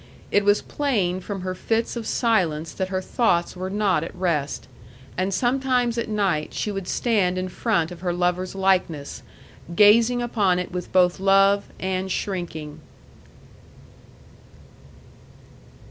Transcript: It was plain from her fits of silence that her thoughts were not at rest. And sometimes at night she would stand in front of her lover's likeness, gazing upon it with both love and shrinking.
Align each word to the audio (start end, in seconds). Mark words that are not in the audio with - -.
It 0.31 0.43
was 0.43 0.63
plain 0.63 1.19
from 1.19 1.41
her 1.41 1.53
fits 1.53 1.95
of 1.95 2.07
silence 2.07 2.73
that 2.73 2.87
her 2.87 3.03
thoughts 3.03 3.55
were 3.55 3.69
not 3.69 4.03
at 4.03 4.15
rest. 4.15 4.67
And 5.15 5.31
sometimes 5.31 5.95
at 5.95 6.09
night 6.09 6.55
she 6.55 6.71
would 6.71 6.87
stand 6.87 7.37
in 7.37 7.49
front 7.49 7.91
of 7.91 7.99
her 7.99 8.11
lover's 8.11 8.55
likeness, 8.55 9.21
gazing 9.75 10.19
upon 10.19 10.57
it 10.57 10.71
with 10.71 10.91
both 10.91 11.19
love 11.19 11.65
and 11.79 12.11
shrinking. 12.11 12.79